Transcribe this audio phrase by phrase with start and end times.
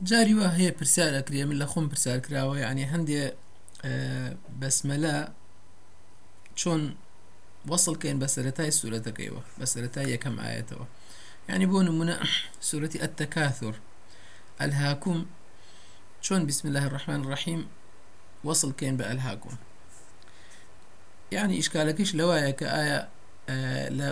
[0.00, 3.22] جاری وا هەیە پرسیار ئەکرێ من لە خۆم پرسیار کراوە یعنی هەندێ
[4.60, 5.16] بەسمەلا
[6.60, 6.82] چۆن
[7.70, 10.86] وەصلکەین بە سەرەتای سوورەتەکەیەوە بە سەرەتای یەکەم ئاەتەوە
[11.48, 12.16] يعني بۆ نمونە
[12.68, 13.74] سوورەتی ئەتەکاثر
[14.60, 15.18] ئەلهاکوم
[16.24, 17.60] چۆن بسم الله الرحمن الرحیم
[18.44, 19.50] وصل كين بألهاكم.
[21.32, 23.08] يعني إشكالكيش لوايا كآية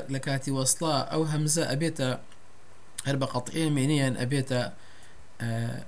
[0.08, 2.20] لكاتي وصلا أو همزة أبيتا
[3.06, 4.72] هرب قطعية مينيا أبيتا آه،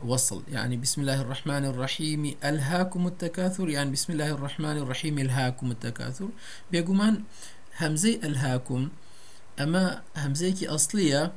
[0.05, 0.43] وصل.
[0.49, 3.69] يعني بسم الله الرحمن الرحيم ألهاكم التكاثر.
[3.69, 6.29] يعني بسم الله الرحمن الرحيم ألهاكم التكاثر.
[6.71, 7.23] بيقومان
[7.81, 8.89] همزي ألهاكم.
[9.61, 11.33] أما همزيك أصلية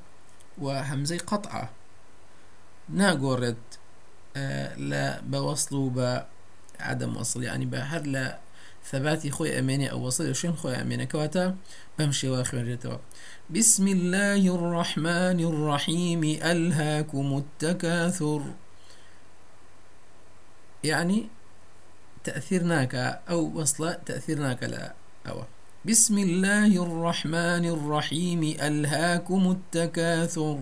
[0.58, 1.70] وهمزي قطعة.
[2.90, 3.58] ناقورد
[4.38, 7.44] آه، لا بوصل بعدم وصل.
[7.44, 8.40] يعني بهر لا
[8.92, 11.56] ثباتي خوي أميني أو وصل شين خوي أميني كواتا
[12.00, 12.78] بمشي واخر
[13.50, 16.24] بسم الله الرحمن الرحيم.
[16.24, 18.42] ألهاكم التكاثر.
[20.84, 21.28] يعني
[22.24, 22.96] تأثيرناك
[23.30, 24.94] أو وصل تأثيرناك لا
[25.28, 25.44] أو.
[25.86, 28.44] بسم الله الرحمن الرحيم.
[28.44, 30.60] ألهاكم التكاثر.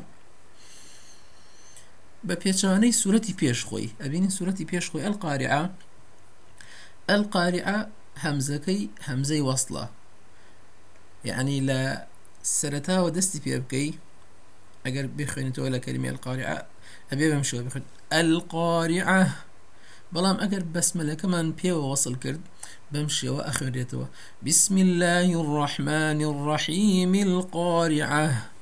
[2.28, 2.50] بە
[2.90, 5.74] سورة بيشخوي أبين سورة بيشخوي القارعة.
[7.10, 9.90] القارعة همزكي همزي وصلة
[11.26, 12.08] يعني لا
[12.44, 13.90] سرتاوە دەستی پێ بکەی
[14.86, 16.58] ئەگەر بخوێنێتەوە لە کەلیمی القارعە
[17.10, 17.86] ئەبێ بەم شوە بخوێن.
[18.22, 19.22] القارعە
[20.14, 22.42] بەڵام ئەگەر بەسمەلەکەمان پێوە وەصل کرد
[22.92, 24.08] بەم شێوە ئەخوێنرێتەوە.
[24.46, 28.53] بسم الله الرحمن الرحيم القارعة